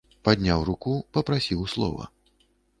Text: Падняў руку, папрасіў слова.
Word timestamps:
Падняў 0.27 0.63
руку, 0.69 0.95
папрасіў 1.19 1.61
слова. 1.77 2.11